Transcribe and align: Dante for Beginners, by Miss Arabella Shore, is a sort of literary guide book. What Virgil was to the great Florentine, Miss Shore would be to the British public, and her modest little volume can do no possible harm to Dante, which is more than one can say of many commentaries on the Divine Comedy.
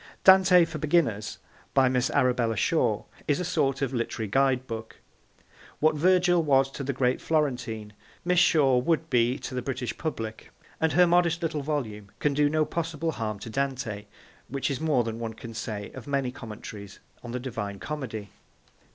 Dante 0.23 0.65
for 0.65 0.79
Beginners, 0.79 1.37
by 1.75 1.87
Miss 1.87 2.09
Arabella 2.09 2.55
Shore, 2.57 3.05
is 3.27 3.39
a 3.39 3.45
sort 3.45 3.83
of 3.83 3.93
literary 3.93 4.27
guide 4.27 4.65
book. 4.65 4.95
What 5.79 5.93
Virgil 5.93 6.41
was 6.41 6.71
to 6.71 6.83
the 6.83 6.91
great 6.91 7.21
Florentine, 7.21 7.93
Miss 8.25 8.39
Shore 8.39 8.81
would 8.81 9.11
be 9.11 9.37
to 9.37 9.53
the 9.53 9.61
British 9.61 9.95
public, 9.99 10.49
and 10.79 10.93
her 10.93 11.05
modest 11.05 11.43
little 11.43 11.61
volume 11.61 12.09
can 12.17 12.33
do 12.33 12.49
no 12.49 12.65
possible 12.65 13.11
harm 13.11 13.37
to 13.41 13.51
Dante, 13.51 14.07
which 14.47 14.71
is 14.71 14.81
more 14.81 15.03
than 15.03 15.19
one 15.19 15.35
can 15.35 15.53
say 15.53 15.91
of 15.91 16.07
many 16.07 16.31
commentaries 16.31 16.97
on 17.23 17.31
the 17.31 17.39
Divine 17.39 17.77
Comedy. 17.77 18.31